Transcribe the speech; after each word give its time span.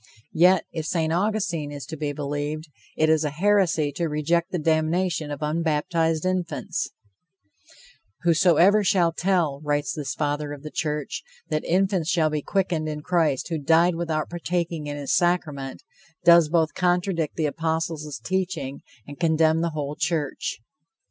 Yet, 0.33 0.65
if 0.71 0.87
St. 0.87 1.13
Augustine 1.13 1.71
is 1.71 1.85
to 1.85 1.95
be 1.95 2.11
believed, 2.11 2.69
it 2.97 3.07
is 3.07 3.23
a 3.23 3.29
heresy 3.29 3.91
to 3.91 4.07
reject 4.09 4.49
the 4.51 4.57
damnation 4.57 5.29
of 5.29 5.43
unbaptized 5.43 6.25
infants: 6.25 6.89
"Whosoever 8.23 8.83
shall 8.83 9.11
tell," 9.13 9.61
writes 9.63 9.93
this 9.93 10.15
Father 10.15 10.53
of 10.53 10.63
the 10.63 10.71
church, 10.71 11.21
"that 11.49 11.63
infants 11.65 12.09
shall 12.09 12.31
be 12.31 12.41
quickened 12.41 12.89
in 12.89 13.01
Christ 13.01 13.49
who 13.49 13.59
died 13.59 13.93
without 13.93 14.27
partaking 14.27 14.87
in 14.87 14.97
his 14.97 15.15
sacrament, 15.15 15.83
does 16.23 16.49
both 16.49 16.73
contradict 16.73 17.35
the 17.35 17.45
apostles' 17.45 18.19
teaching 18.25 18.81
and 19.05 19.19
condemn 19.19 19.61
the 19.61 19.69
whole 19.69 19.95
church." 19.95 20.61